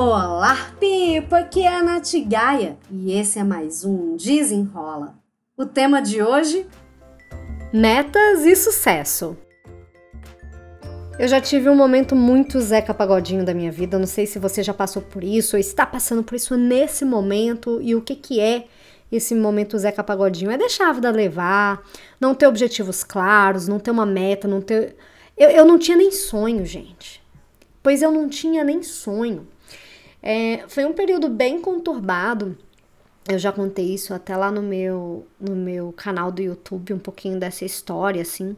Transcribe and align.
Olá, 0.00 0.70
Pipa! 0.78 1.38
Aqui 1.38 1.62
é 1.62 1.74
a 1.74 1.82
Nath 1.82 2.12
Gaia 2.24 2.78
e 2.88 3.10
esse 3.18 3.36
é 3.36 3.42
mais 3.42 3.84
um 3.84 4.16
Desenrola. 4.16 5.18
O 5.56 5.66
tema 5.66 6.00
de 6.00 6.22
hoje: 6.22 6.68
Metas 7.72 8.46
e 8.46 8.54
sucesso. 8.54 9.36
Eu 11.18 11.26
já 11.26 11.40
tive 11.40 11.68
um 11.68 11.74
momento 11.74 12.14
muito 12.14 12.60
Zeca 12.60 12.94
Pagodinho 12.94 13.44
da 13.44 13.52
minha 13.52 13.72
vida. 13.72 13.98
Não 13.98 14.06
sei 14.06 14.24
se 14.24 14.38
você 14.38 14.62
já 14.62 14.72
passou 14.72 15.02
por 15.02 15.24
isso 15.24 15.56
ou 15.56 15.60
está 15.60 15.84
passando 15.84 16.22
por 16.22 16.36
isso 16.36 16.56
nesse 16.56 17.04
momento 17.04 17.80
e 17.82 17.96
o 17.96 18.00
que, 18.00 18.14
que 18.14 18.38
é 18.38 18.66
esse 19.10 19.34
momento 19.34 19.76
Zeca 19.76 20.04
Pagodinho. 20.04 20.52
É 20.52 20.56
deixar 20.56 20.90
a 20.90 20.92
vida 20.92 21.10
levar, 21.10 21.82
não 22.20 22.36
ter 22.36 22.46
objetivos 22.46 23.02
claros, 23.02 23.66
não 23.66 23.80
ter 23.80 23.90
uma 23.90 24.06
meta, 24.06 24.46
não 24.46 24.60
ter. 24.60 24.94
Eu, 25.36 25.50
eu 25.50 25.64
não 25.64 25.76
tinha 25.76 25.96
nem 25.96 26.12
sonho, 26.12 26.64
gente. 26.64 27.20
Pois 27.82 28.00
eu 28.00 28.12
não 28.12 28.28
tinha 28.28 28.62
nem 28.62 28.80
sonho. 28.80 29.48
É, 30.22 30.64
foi 30.68 30.84
um 30.84 30.92
período 30.92 31.28
bem 31.28 31.60
conturbado. 31.60 32.56
Eu 33.28 33.38
já 33.38 33.52
contei 33.52 33.94
isso 33.94 34.14
até 34.14 34.36
lá 34.36 34.50
no 34.50 34.62
meu, 34.62 35.26
no 35.38 35.54
meu 35.54 35.92
canal 35.92 36.32
do 36.32 36.40
YouTube, 36.40 36.94
um 36.94 36.98
pouquinho 36.98 37.38
dessa 37.38 37.64
história, 37.64 38.22
assim. 38.22 38.56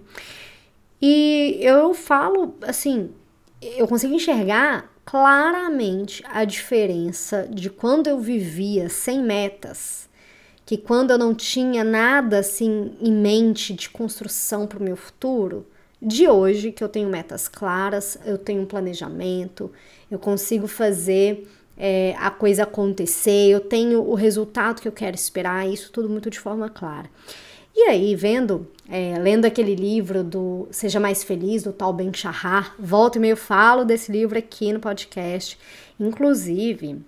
E 1.03 1.59
eu 1.61 1.93
falo, 1.95 2.55
assim, 2.63 3.11
eu 3.61 3.89
consigo 3.89 4.15
enxergar 4.15 4.91
claramente 5.05 6.23
a 6.29 6.45
diferença 6.45 7.49
de 7.51 7.69
quando 7.69 8.07
eu 8.07 8.19
vivia 8.19 8.89
sem 8.89 9.23
metas, 9.23 10.09
que 10.65 10.77
quando 10.77 11.11
eu 11.11 11.19
não 11.19 11.35
tinha 11.35 11.83
nada 11.83 12.39
assim 12.39 12.97
em 13.01 13.13
mente 13.13 13.75
de 13.75 13.91
construção 13.91 14.67
para 14.69 14.79
o 14.79 14.83
meu 14.83 14.97
futuro, 14.97 15.67
de 16.01 16.29
hoje 16.29 16.73
que 16.73 16.83
eu 16.83 16.89
tenho 16.89 17.09
metas 17.09 17.49
claras, 17.49 18.19
eu 18.25 18.39
tenho 18.39 18.63
um 18.63 18.67
planejamento, 18.67 19.71
eu 20.11 20.19
consigo 20.19 20.67
fazer 20.67 21.47
é, 21.77 22.15
a 22.19 22.31
coisa 22.31 22.63
acontecer, 22.63 23.51
eu 23.51 23.61
tenho 23.61 24.03
o 24.03 24.15
resultado 24.15 24.81
que 24.81 24.89
eu 24.89 24.93
quero 24.93 25.15
esperar, 25.15 25.69
isso 25.69 25.93
tudo 25.93 26.09
muito 26.09 26.31
de 26.31 26.39
forma 26.39 26.69
clara. 26.69 27.09
E 27.75 27.83
aí, 27.85 28.15
vendo, 28.17 28.69
é, 28.89 29.17
lendo 29.19 29.45
aquele 29.45 29.75
livro 29.75 30.25
do 30.25 30.69
Seja 30.71 30.99
Mais 30.99 31.23
Feliz, 31.23 31.63
do 31.63 31.73
Tal 31.73 31.93
Ben 31.93 32.13
Shahar, 32.13 32.75
volta 32.79 33.17
e 33.17 33.21
meio 33.21 33.37
falo 33.37 33.85
desse 33.85 34.11
livro 34.11 34.39
aqui 34.39 34.73
no 34.73 34.81
podcast. 34.81 35.57
Inclusive, 35.99 37.01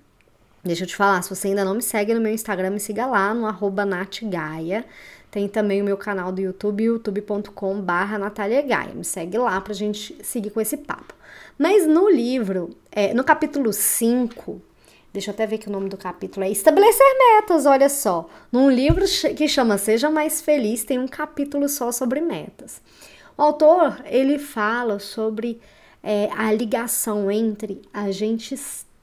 deixa 0.63 0.85
eu 0.85 0.87
te 0.87 0.95
falar, 0.95 1.21
se 1.23 1.29
você 1.29 1.49
ainda 1.49 1.65
não 1.65 1.75
me 1.75 1.83
segue 1.83 2.15
no 2.15 2.21
meu 2.21 2.33
Instagram, 2.33 2.71
me 2.71 2.81
siga 2.81 3.07
lá 3.07 3.35
no 3.35 3.47
arroba 3.47 3.85
natgaia. 3.85 4.85
Tem 5.33 5.49
também 5.49 5.81
o 5.81 5.85
meu 5.85 5.97
canal 5.97 6.31
do 6.31 6.43
YouTube, 6.43 6.85
youtube.com 6.85 7.81
barra 7.81 8.19
Gaia. 8.29 8.93
Me 8.95 9.03
segue 9.03 9.39
lá 9.39 9.59
pra 9.63 9.73
gente 9.73 10.15
seguir 10.23 10.51
com 10.51 10.61
esse 10.61 10.77
papo. 10.77 11.15
Mas 11.57 11.87
no 11.87 12.07
livro, 12.11 12.77
é, 12.91 13.15
no 13.15 13.25
capítulo 13.25 13.73
5, 13.73 14.61
deixa 15.11 15.31
eu 15.31 15.33
até 15.33 15.47
ver 15.47 15.57
que 15.57 15.69
o 15.69 15.73
nome 15.73 15.89
do 15.89 15.97
capítulo 15.97 16.45
é 16.45 16.51
Estabelecer 16.51 17.07
Metas, 17.19 17.65
olha 17.65 17.89
só. 17.89 18.29
Num 18.53 18.71
livro 18.71 19.07
que 19.35 19.49
chama 19.49 19.79
Seja 19.79 20.11
Mais 20.11 20.43
Feliz, 20.43 20.85
tem 20.85 20.99
um 20.99 21.09
capítulo 21.09 21.67
só 21.67 21.91
sobre 21.91 22.21
metas. 22.21 22.83
O 23.35 23.41
autor, 23.41 24.03
ele 24.05 24.39
fala 24.39 24.99
sobre 24.99 25.59
é, 26.03 26.29
a 26.37 26.53
ligação 26.53 27.31
entre 27.31 27.81
a 27.91 28.11
gente 28.11 28.55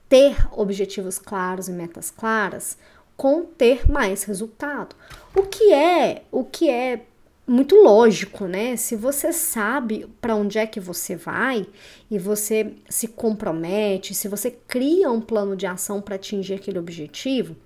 ter 0.07 0.37
objetivos 0.51 1.17
claros 1.17 1.67
e 1.67 1.71
metas 1.71 2.11
claras 2.11 2.77
com 3.19 3.43
ter 3.43 3.91
mais 3.91 4.23
resultado. 4.23 4.95
O 5.35 5.43
que 5.43 5.73
é, 5.73 6.21
o 6.31 6.45
que 6.45 6.69
é 6.69 7.01
muito 7.45 7.75
lógico, 7.75 8.45
né? 8.45 8.77
Se 8.77 8.95
você 8.95 9.33
sabe 9.33 10.07
para 10.21 10.35
onde 10.35 10.57
é 10.57 10.65
que 10.65 10.79
você 10.79 11.17
vai 11.17 11.67
e 12.09 12.17
você 12.17 12.71
se 12.89 13.09
compromete, 13.09 14.13
se 14.13 14.29
você 14.29 14.49
cria 14.49 15.11
um 15.11 15.19
plano 15.19 15.57
de 15.57 15.67
ação 15.67 15.99
para 15.99 16.15
atingir 16.15 16.53
aquele 16.53 16.79
objetivo, 16.79 17.57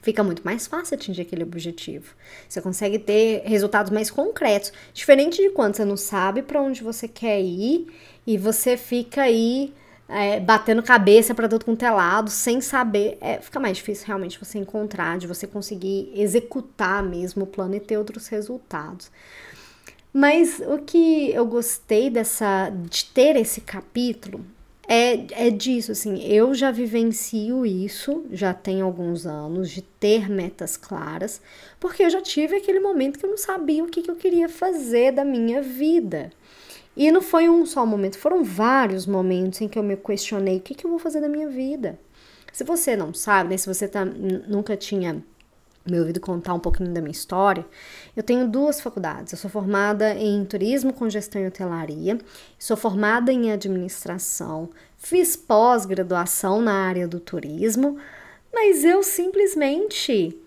fica 0.00 0.24
muito 0.24 0.40
mais 0.46 0.66
fácil 0.66 0.94
atingir 0.94 1.20
aquele 1.20 1.42
objetivo. 1.42 2.14
Você 2.48 2.62
consegue 2.62 2.98
ter 2.98 3.42
resultados 3.44 3.92
mais 3.92 4.10
concretos, 4.10 4.72
diferente 4.94 5.42
de 5.42 5.50
quando 5.50 5.76
você 5.76 5.84
não 5.84 5.98
sabe 5.98 6.40
para 6.40 6.62
onde 6.62 6.82
você 6.82 7.06
quer 7.06 7.38
ir 7.38 7.86
e 8.26 8.38
você 8.38 8.78
fica 8.78 9.24
aí 9.24 9.74
é, 10.10 10.40
batendo 10.40 10.82
cabeça 10.82 11.34
para 11.34 11.48
todo 11.48 11.64
quanto 11.64 11.84
é 11.84 11.90
lado, 11.90 12.30
sem 12.30 12.60
saber, 12.60 13.16
é, 13.20 13.40
fica 13.40 13.60
mais 13.60 13.76
difícil 13.76 14.06
realmente 14.06 14.38
você 14.38 14.58
encontrar, 14.58 15.18
de 15.18 15.26
você 15.26 15.46
conseguir 15.46 16.12
executar 16.14 17.02
mesmo 17.02 17.44
o 17.44 17.46
plano 17.46 17.76
e 17.76 17.80
ter 17.80 17.96
outros 17.96 18.28
resultados. 18.28 19.10
Mas 20.12 20.60
o 20.66 20.78
que 20.78 21.30
eu 21.30 21.46
gostei 21.46 22.10
dessa 22.10 22.70
de 22.70 23.04
ter 23.06 23.36
esse 23.36 23.60
capítulo 23.60 24.44
é, 24.88 25.46
é 25.46 25.50
disso, 25.50 25.92
assim, 25.92 26.20
eu 26.24 26.52
já 26.52 26.72
vivencio 26.72 27.64
isso, 27.64 28.24
já 28.32 28.52
tem 28.52 28.80
alguns 28.80 29.24
anos, 29.24 29.70
de 29.70 29.82
ter 29.82 30.28
metas 30.28 30.76
claras, 30.76 31.40
porque 31.78 32.02
eu 32.02 32.10
já 32.10 32.20
tive 32.20 32.56
aquele 32.56 32.80
momento 32.80 33.16
que 33.16 33.24
eu 33.24 33.30
não 33.30 33.36
sabia 33.36 33.84
o 33.84 33.86
que, 33.86 34.02
que 34.02 34.10
eu 34.10 34.16
queria 34.16 34.48
fazer 34.48 35.12
da 35.12 35.24
minha 35.24 35.62
vida. 35.62 36.32
E 37.00 37.10
não 37.10 37.22
foi 37.22 37.48
um 37.48 37.64
só 37.64 37.86
momento, 37.86 38.18
foram 38.18 38.44
vários 38.44 39.06
momentos 39.06 39.62
em 39.62 39.68
que 39.68 39.78
eu 39.78 39.82
me 39.82 39.96
questionei 39.96 40.58
o 40.58 40.60
que, 40.60 40.74
que 40.74 40.84
eu 40.84 40.90
vou 40.90 40.98
fazer 40.98 41.22
da 41.22 41.30
minha 41.30 41.48
vida. 41.48 41.98
Se 42.52 42.62
você 42.62 42.94
não 42.94 43.14
sabe, 43.14 43.48
né, 43.48 43.56
se 43.56 43.66
você 43.66 43.88
tá, 43.88 44.04
nunca 44.04 44.76
tinha 44.76 45.24
me 45.86 45.98
ouvido 45.98 46.20
contar 46.20 46.52
um 46.52 46.58
pouquinho 46.58 46.92
da 46.92 47.00
minha 47.00 47.10
história, 47.10 47.64
eu 48.14 48.22
tenho 48.22 48.46
duas 48.46 48.82
faculdades. 48.82 49.32
Eu 49.32 49.38
sou 49.38 49.50
formada 49.50 50.12
em 50.12 50.44
turismo 50.44 50.92
com 50.92 51.08
gestão 51.08 51.40
e 51.40 51.46
hotelaria, 51.46 52.18
sou 52.58 52.76
formada 52.76 53.32
em 53.32 53.50
administração, 53.50 54.68
fiz 54.98 55.34
pós-graduação 55.36 56.60
na 56.60 56.86
área 56.86 57.08
do 57.08 57.18
turismo, 57.18 57.96
mas 58.52 58.84
eu 58.84 59.02
simplesmente 59.02 60.38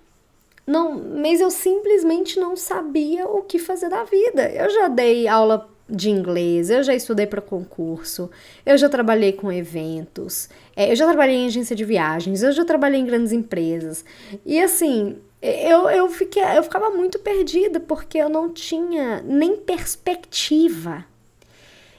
não, 0.67 1.03
mas 1.19 1.41
eu 1.41 1.49
simplesmente 1.49 2.39
não 2.39 2.55
sabia 2.55 3.25
o 3.27 3.41
que 3.41 3.57
fazer 3.57 3.89
da 3.89 4.03
vida. 4.03 4.51
Eu 4.51 4.69
já 4.69 4.87
dei 4.87 5.27
aula 5.27 5.72
de 5.89 6.09
inglês, 6.09 6.69
eu 6.69 6.81
já 6.81 6.95
estudei 6.95 7.27
para 7.27 7.41
concurso, 7.41 8.29
eu 8.65 8.77
já 8.77 8.87
trabalhei 8.87 9.33
com 9.33 9.51
eventos, 9.51 10.49
é, 10.75 10.91
eu 10.91 10.95
já 10.95 11.05
trabalhei 11.05 11.35
em 11.35 11.47
agência 11.47 11.75
de 11.75 11.83
viagens, 11.83 12.41
eu 12.41 12.51
já 12.51 12.63
trabalhei 12.63 12.99
em 12.99 13.05
grandes 13.05 13.31
empresas. 13.31 14.05
E 14.45 14.61
assim, 14.61 15.17
eu, 15.41 15.89
eu, 15.89 16.09
fiquei, 16.09 16.41
eu 16.41 16.63
ficava 16.63 16.89
muito 16.89 17.19
perdida 17.19 17.79
porque 17.79 18.17
eu 18.17 18.29
não 18.29 18.49
tinha 18.49 19.21
nem 19.21 19.57
perspectiva. 19.57 21.05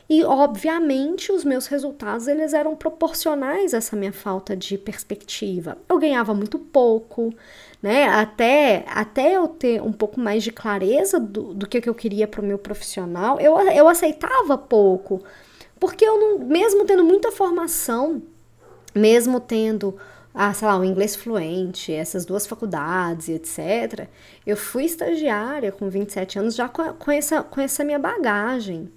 E 0.09 0.23
obviamente 0.23 1.33
os 1.33 1.45
meus 1.45 1.67
resultados 1.67 2.29
eles 2.29 2.53
eram 2.53 2.77
proporcionais 2.77 3.73
a 3.73 3.79
essa 3.79 3.97
minha 3.97 4.13
falta 4.13 4.55
de 4.55 4.77
perspectiva. 4.77 5.79
Eu 5.89 5.99
ganhava 5.99 6.35
muito 6.35 6.59
pouco, 6.59 7.33
né? 7.83 8.05
Até, 8.09 8.85
até 8.87 9.37
eu 9.37 9.49
ter 9.49 9.81
um 9.83 9.93
pouco 9.93 10.21
mais 10.21 10.43
de 10.43 10.53
clareza 10.53 11.19
do, 11.19 11.55
do 11.55 11.67
que, 11.67 11.81
que 11.81 11.89
eu 11.89 11.95
queria 11.95 12.29
para 12.29 12.43
o 12.43 12.45
meu 12.45 12.59
profissional, 12.59 13.41
eu, 13.41 13.59
eu 13.71 13.89
aceitava 13.89 14.59
pouco. 14.59 15.23
Porque 15.81 16.05
eu 16.05 16.19
não, 16.19 16.39
mesmo 16.39 16.85
tendo 16.85 17.05
muita 17.05 17.33
formação, 17.33 18.23
mesmo 18.95 19.41
tendo, 19.41 19.97
ah, 20.33 20.53
sei 20.53 20.69
lá, 20.69 20.79
um 20.79 20.85
inglês 20.85 21.17
fluente, 21.17 21.93
essas 21.93 22.25
duas 22.25 22.47
faculdades 22.47 23.29
etc., 23.29 24.09
eu 24.47 24.57
fui 24.57 24.85
estagiária 24.85 25.73
com 25.73 25.89
27 25.89 26.39
anos 26.39 26.55
já 26.55 26.69
com, 26.69 27.11
essa, 27.11 27.43
com 27.43 27.61
essa 27.61 27.85
minha 27.85 27.99
bagagem, 27.99 28.91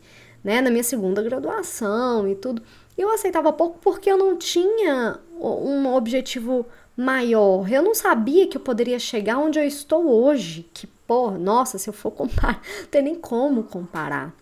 né? 0.44 0.62
Na 0.62 0.70
minha 0.70 0.84
segunda 0.84 1.22
graduação 1.22 2.28
e 2.28 2.36
tudo. 2.36 2.62
Eu 2.98 3.12
aceitava 3.12 3.54
pouco 3.54 3.78
porque 3.80 4.12
eu 4.12 4.18
não 4.18 4.36
tinha 4.38 5.20
um 5.40 5.94
objetivo 5.94 6.66
maior. 6.96 7.72
Eu 7.72 7.84
não 7.84 7.94
sabia 7.94 8.48
que 8.48 8.58
eu 8.58 8.62
poderia 8.62 8.98
chegar 8.98 9.38
onde 9.38 9.60
eu 9.60 9.64
estou 9.64 10.10
hoje. 10.10 10.68
Que, 10.74 10.88
pô, 10.88 11.32
nossa, 11.32 11.78
se 11.78 11.90
eu 11.90 11.94
for 11.94 12.12
comparar, 12.12 12.62
não 12.82 12.88
tem 12.88 13.04
nem 13.04 13.16
como 13.16 13.64
comparar. 13.64 14.36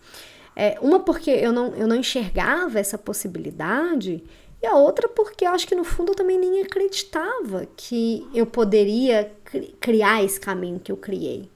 É, 0.54 0.78
uma 0.80 0.98
porque 1.00 1.30
eu 1.30 1.52
não, 1.52 1.74
eu 1.74 1.86
não 1.86 1.96
enxergava 1.96 2.80
essa 2.80 2.96
possibilidade, 2.96 4.24
e 4.62 4.66
a 4.66 4.74
outra 4.74 5.06
porque 5.06 5.46
eu 5.46 5.50
acho 5.50 5.66
que 5.66 5.74
no 5.74 5.84
fundo 5.84 6.12
eu 6.12 6.16
também 6.16 6.38
nem 6.38 6.62
acreditava 6.62 7.66
que 7.76 8.26
eu 8.32 8.46
poderia 8.46 9.30
criar 9.78 10.24
esse 10.24 10.40
caminho 10.40 10.80
que 10.80 10.90
eu 10.90 10.96
criei. 10.96 11.50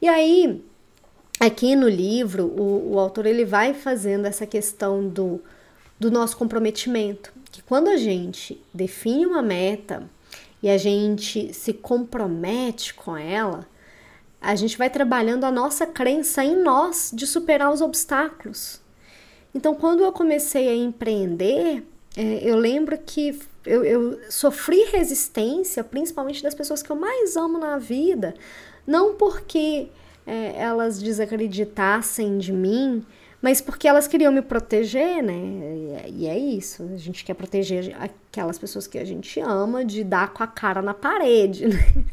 E 0.00 0.06
aí, 0.06 0.62
aqui 1.38 1.76
no 1.76 1.88
livro, 1.88 2.46
o, 2.46 2.94
o 2.94 2.98
autor 2.98 3.26
ele 3.26 3.44
vai 3.44 3.74
fazendo 3.74 4.26
essa 4.26 4.46
questão 4.46 5.08
do, 5.08 5.40
do 5.98 6.10
nosso 6.10 6.36
comprometimento. 6.36 7.32
Que 7.50 7.62
quando 7.62 7.88
a 7.88 7.96
gente 7.96 8.60
define 8.72 9.26
uma 9.26 9.42
meta, 9.42 10.02
e 10.64 10.70
a 10.70 10.78
gente 10.78 11.52
se 11.52 11.74
compromete 11.74 12.94
com 12.94 13.14
ela, 13.14 13.66
a 14.40 14.54
gente 14.54 14.78
vai 14.78 14.88
trabalhando 14.88 15.44
a 15.44 15.50
nossa 15.50 15.86
crença 15.86 16.42
em 16.42 16.56
nós 16.56 17.10
de 17.12 17.26
superar 17.26 17.70
os 17.70 17.82
obstáculos. 17.82 18.80
Então, 19.54 19.74
quando 19.74 20.02
eu 20.02 20.10
comecei 20.10 20.66
a 20.70 20.74
empreender, 20.74 21.86
é, 22.16 22.40
eu 22.42 22.56
lembro 22.56 22.96
que 22.96 23.38
eu, 23.66 23.84
eu, 23.84 24.18
sofri 24.30 24.84
resistência, 24.84 25.84
principalmente 25.84 26.42
das 26.42 26.54
pessoas 26.54 26.82
que 26.82 26.88
eu 26.88 26.96
mais 26.96 27.36
amo 27.36 27.58
na 27.58 27.76
vida, 27.76 28.32
não 28.86 29.16
porque 29.16 29.88
é, 30.26 30.54
elas 30.56 31.00
desacreditassem 31.00 32.38
de 32.38 32.52
mim, 32.52 33.04
mas 33.42 33.60
porque 33.60 33.86
elas 33.86 34.08
queriam 34.08 34.32
me 34.32 34.40
proteger, 34.40 35.22
né? 35.22 36.04
E 36.08 36.26
é 36.26 36.38
isso. 36.38 36.82
A 36.94 36.96
gente 36.96 37.24
quer 37.24 37.34
proteger 37.34 37.94
aquelas 38.00 38.58
pessoas 38.58 38.86
que 38.86 38.98
a 38.98 39.04
gente 39.04 39.38
ama 39.40 39.84
de 39.84 40.02
dar 40.02 40.32
com 40.32 40.42
a 40.42 40.46
cara 40.46 40.80
na 40.80 40.94
parede, 40.94 41.68
né? 41.68 42.04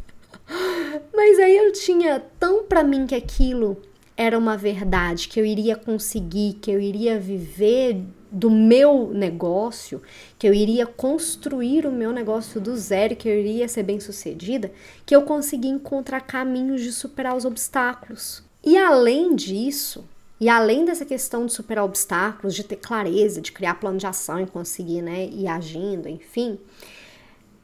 Mas 1.15 1.39
aí 1.39 1.55
eu 1.55 1.71
tinha 1.71 2.21
tão 2.37 2.65
para 2.65 2.83
mim 2.83 3.07
que 3.07 3.15
aquilo 3.15 3.81
era 4.21 4.37
uma 4.37 4.55
verdade, 4.55 5.27
que 5.27 5.39
eu 5.39 5.45
iria 5.45 5.75
conseguir, 5.75 6.53
que 6.61 6.69
eu 6.69 6.79
iria 6.79 7.19
viver 7.19 8.03
do 8.31 8.51
meu 8.51 9.09
negócio, 9.11 9.99
que 10.37 10.47
eu 10.47 10.53
iria 10.53 10.85
construir 10.85 11.87
o 11.87 11.91
meu 11.91 12.11
negócio 12.11 12.61
do 12.61 12.77
zero, 12.77 13.15
que 13.15 13.27
eu 13.27 13.39
iria 13.39 13.67
ser 13.67 13.81
bem 13.81 13.99
sucedida, 13.99 14.71
que 15.07 15.15
eu 15.15 15.23
consegui 15.23 15.69
encontrar 15.69 16.21
caminhos 16.21 16.81
de 16.81 16.93
superar 16.93 17.35
os 17.35 17.45
obstáculos. 17.45 18.43
E 18.63 18.77
além 18.77 19.35
disso, 19.35 20.05
e 20.39 20.47
além 20.47 20.85
dessa 20.85 21.03
questão 21.03 21.47
de 21.47 21.53
superar 21.53 21.83
obstáculos, 21.83 22.53
de 22.53 22.63
ter 22.63 22.75
clareza, 22.75 23.41
de 23.41 23.51
criar 23.51 23.79
plano 23.79 23.97
de 23.97 24.05
ação 24.05 24.39
e 24.39 24.45
conseguir, 24.45 25.01
né, 25.01 25.25
ir 25.25 25.47
agindo, 25.47 26.07
enfim, 26.07 26.59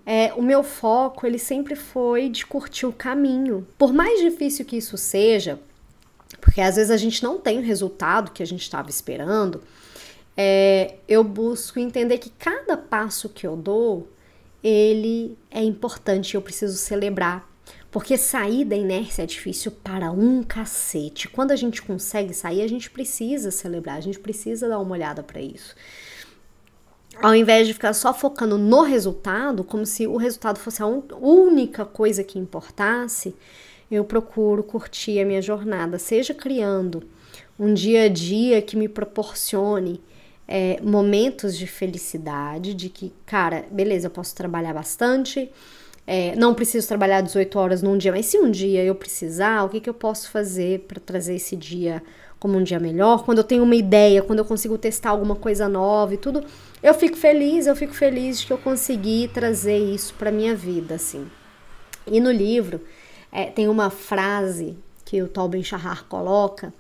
é, 0.04 0.34
o 0.34 0.42
meu 0.42 0.64
foco 0.64 1.28
ele 1.28 1.38
sempre 1.38 1.76
foi 1.76 2.30
de 2.30 2.48
curtir 2.48 2.88
o 2.88 2.94
caminho. 2.94 3.68
Por 3.78 3.94
mais 3.94 4.20
difícil 4.20 4.66
que 4.66 4.78
isso 4.78 4.98
seja, 4.98 5.60
porque 6.42 6.62
às 6.62 6.76
vezes 6.76 6.92
a 6.92 6.98
gente 6.98 7.24
não 7.24 7.40
tem 7.40 7.60
o 7.60 7.62
resultado 7.62 8.32
que 8.32 8.44
a 8.44 8.48
gente 8.48 8.62
estava 8.62 8.90
esperando, 8.90 9.62
é, 10.36 10.96
eu 11.08 11.24
busco 11.24 11.80
entender 11.80 12.20
que 12.20 12.30
cada 12.30 12.78
passo 12.78 13.30
que 13.30 13.48
eu 13.48 13.56
dou, 13.56 14.08
ele 14.64 15.38
é 15.50 15.64
importante, 15.64 16.36
eu 16.36 16.42
preciso 16.42 16.78
celebrar. 16.78 17.48
Porque 17.90 18.18
sair 18.18 18.64
da 18.66 18.76
inércia 18.76 19.24
é 19.24 19.26
difícil 19.26 19.72
para 19.72 20.12
um 20.12 20.44
cacete. 20.44 21.28
Quando 21.28 21.52
a 21.52 21.56
gente 21.56 21.82
consegue 21.82 22.34
sair, 22.34 22.62
a 22.62 22.68
gente 22.68 22.90
precisa 22.90 23.50
celebrar, 23.50 23.98
a 23.98 24.02
gente 24.02 24.20
precisa 24.20 24.68
dar 24.68 24.80
uma 24.80 24.92
olhada 24.92 25.24
para 25.24 25.42
isso. 25.42 25.74
Ao 27.20 27.34
invés 27.34 27.66
de 27.66 27.74
ficar 27.74 27.94
só 27.94 28.14
focando 28.14 28.58
no 28.58 28.84
resultado, 28.84 29.64
como 29.64 29.86
se 29.86 30.06
o 30.06 30.18
resultado 30.18 30.60
fosse 30.60 30.84
a 30.84 30.86
única 30.86 31.84
coisa 31.84 32.24
que 32.24 32.38
importasse, 32.38 33.36
eu 33.90 34.04
procuro 34.04 34.64
curtir 34.64 35.20
a 35.20 35.26
minha 35.26 35.42
jornada, 35.42 35.98
seja 35.98 36.34
criando 36.34 37.04
um 37.60 37.74
dia 37.74 38.04
a 38.04 38.08
dia 38.08 38.62
que 38.62 38.76
me 38.76 38.88
proporcione 38.88 40.02
é, 40.48 40.80
momentos 40.82 41.58
de 41.58 41.68
felicidade, 41.68 42.74
de 42.74 42.90
que, 42.90 43.14
cara, 43.26 43.66
beleza, 43.72 44.08
eu 44.08 44.12
posso 44.12 44.36
trabalhar 44.36 44.74
bastante, 44.74 45.52
é, 46.06 46.36
não 46.38 46.54
preciso 46.54 46.88
trabalhar 46.88 47.20
18 47.20 47.60
horas 47.60 47.82
num 47.82 47.98
dia, 47.98 48.12
mas 48.12 48.28
se 48.28 48.38
um 48.38 48.50
dia 48.50 48.82
eu 48.84 48.96
precisar, 48.96 49.64
o 49.64 49.70
que, 49.70 49.82
que 49.82 49.90
eu 49.90 49.94
posso 49.94 50.30
fazer 50.32 50.86
para 50.88 51.02
trazer 51.02 51.36
esse 51.36 51.56
dia 51.56 52.02
como 52.40 52.58
um 52.58 52.64
dia 52.64 52.80
melhor? 52.80 53.26
Quando 53.26 53.40
eu 53.40 53.44
tenho 53.44 53.64
uma 53.64 53.76
ideia, 53.76 54.22
quando 54.22 54.40
eu 54.40 54.46
consigo 54.46 54.78
testar 54.78 55.10
alguma 55.10 55.36
coisa 55.36 55.68
nova 55.68 56.14
e 56.14 56.18
tudo, 56.18 56.46
eu 56.82 56.94
fico 56.94 57.18
feliz, 57.18 57.68
eu 57.68 57.76
fico 57.76 57.94
feliz 57.94 58.40
de 58.40 58.48
que 58.48 58.54
eu 58.54 58.58
consegui 58.58 59.30
trazer 59.34 59.78
isso 59.78 60.14
para 60.14 60.32
minha 60.32 60.56
vida, 60.56 60.96
assim. 60.96 61.28
E 62.10 62.22
no 62.22 62.32
livro 62.32 62.80
é, 63.32 63.46
tem 63.46 63.68
uma 63.68 63.90
frase 63.90 64.78
que 65.06 65.22
o 65.22 65.28
Tobin 65.28 65.64
Shahar 65.64 66.06
coloca 66.06 66.74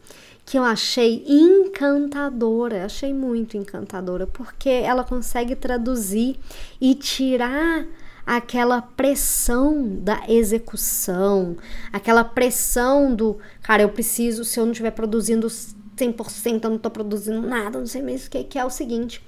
que 0.48 0.58
eu 0.58 0.64
achei 0.64 1.26
encantadora, 1.28 2.86
achei 2.86 3.14
muito 3.14 3.58
encantadora, 3.58 4.26
porque 4.26 4.70
ela 4.70 5.04
consegue 5.04 5.58
traduzir 5.58 6.40
e 6.80 6.96
tirar 6.96 7.86
aquela 8.26 8.82
pressão 8.82 9.98
da 10.00 10.24
execução, 10.26 11.58
aquela 11.92 12.24
pressão 12.24 13.14
do, 13.14 13.38
cara, 13.62 13.84
eu 13.84 13.90
preciso, 13.90 14.46
se 14.46 14.58
eu 14.58 14.64
não 14.64 14.72
estiver 14.72 14.92
produzindo 14.92 15.48
100%, 15.48 16.64
eu 16.64 16.70
não 16.70 16.78
estou 16.78 16.92
produzindo 16.92 17.42
nada, 17.42 17.80
não 17.80 17.86
sei 17.86 18.02
mesmo 18.02 18.28
o 18.28 18.30
que, 18.30 18.44
que 18.46 18.58
é 18.58 18.64
o 18.64 18.70
seguinte, 18.70 19.22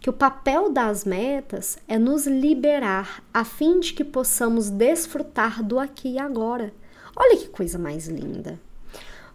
que 0.00 0.10
o 0.10 0.12
papel 0.12 0.72
das 0.72 1.04
metas 1.04 1.78
é 1.88 1.98
nos 1.98 2.26
liberar 2.26 3.22
a 3.32 3.44
fim 3.44 3.80
de 3.80 3.92
que 3.92 4.04
possamos 4.04 4.70
desfrutar 4.70 5.62
do 5.62 5.78
aqui 5.78 6.14
e 6.14 6.18
agora. 6.18 6.72
Olha 7.14 7.36
que 7.36 7.48
coisa 7.48 7.78
mais 7.78 8.06
linda 8.06 8.58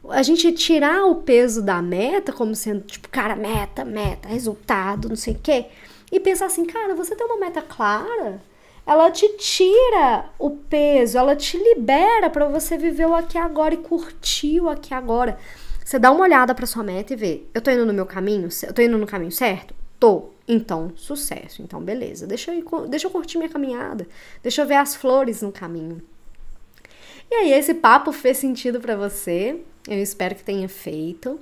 a 0.10 0.24
gente 0.24 0.52
tirar 0.54 1.06
o 1.06 1.16
peso 1.16 1.62
da 1.62 1.82
meta 1.82 2.34
como 2.34 2.56
sendo 2.56 2.82
tipo, 2.82 3.08
cara, 3.10 3.36
meta, 3.36 3.86
meta, 3.86 4.28
resultado, 4.28 5.10
não 5.10 5.16
sei 5.16 5.34
o 5.34 5.40
quê, 5.42 5.66
e 6.12 6.20
pensar 6.20 6.48
assim, 6.48 6.66
cara, 6.66 6.96
você 6.96 7.16
tem 7.16 7.26
uma 7.26 7.38
meta 7.38 7.62
clara, 7.62 8.42
ela 8.86 9.12
te 9.12 9.28
tira 9.38 10.26
o 10.40 10.50
peso, 10.52 11.18
ela 11.18 11.36
te 11.36 11.58
libera 11.58 12.30
para 12.30 12.48
você 12.48 12.78
viver 12.78 13.06
o 13.06 13.14
aqui 13.14 13.38
agora 13.38 13.74
e 13.74 13.78
curtir 13.78 14.60
o 14.60 14.70
aqui 14.70 14.94
agora. 14.94 15.38
Você 15.86 16.00
dá 16.00 16.12
uma 16.12 16.24
olhada 16.24 16.56
para 16.56 16.66
sua 16.66 16.84
meta 16.84 17.14
e 17.14 17.16
vê, 17.16 17.44
eu 17.54 17.62
tô 17.62 17.70
indo 17.70 17.86
no 17.86 17.94
meu 17.94 18.06
caminho, 18.06 18.50
eu 18.64 18.74
tô 18.74 18.82
indo 18.82 18.98
no 18.98 19.06
caminho 19.06 19.32
certo? 19.32 19.76
Tô. 20.00 20.32
Então, 20.54 20.92
sucesso. 20.98 21.62
Então, 21.62 21.82
beleza. 21.82 22.28
Deixa 22.28 22.54
eu, 22.54 22.88
deixa 22.90 23.08
eu 23.08 23.12
curtir 23.12 23.38
minha 23.38 23.50
caminhada. 23.50 24.06
Deixa 24.44 24.62
eu 24.62 24.68
ver 24.68 24.76
as 24.76 24.94
flores 24.94 25.42
no 25.42 25.50
caminho. 25.50 26.02
E 27.32 27.36
aí, 27.36 27.54
esse 27.54 27.74
papo 27.74 28.12
fez 28.12 28.38
sentido 28.38 28.82
para 28.82 28.98
você? 28.98 29.62
Eu 29.88 29.98
espero 29.98 30.36
que 30.36 30.44
tenha 30.44 30.68
feito. 30.68 31.40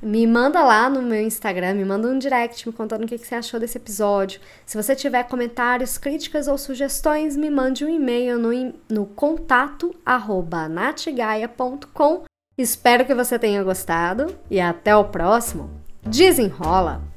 Me 0.00 0.28
manda 0.28 0.62
lá 0.62 0.88
no 0.88 1.02
meu 1.02 1.20
Instagram, 1.20 1.74
me 1.74 1.84
manda 1.84 2.06
um 2.06 2.18
direct 2.18 2.66
me 2.66 2.72
contando 2.72 3.02
o 3.02 3.06
que, 3.06 3.18
você 3.18 3.34
achou 3.34 3.58
desse 3.58 3.78
episódio. 3.78 4.40
Se 4.64 4.80
você 4.80 4.94
tiver 4.94 5.24
comentários, 5.24 5.98
críticas 5.98 6.46
ou 6.46 6.56
sugestões, 6.56 7.36
me 7.36 7.50
mande 7.50 7.84
um 7.84 7.88
e-mail 7.88 8.38
no, 8.38 8.50
no 8.88 9.06
contato 9.06 9.92
arroba 10.06 10.68
natigaia.com. 10.68 12.22
Espero 12.56 13.04
que 13.04 13.14
você 13.14 13.40
tenha 13.40 13.62
gostado 13.64 14.36
e 14.48 14.60
até 14.60 14.94
o 14.94 15.04
próximo. 15.04 15.68
Desenrola! 16.02 17.11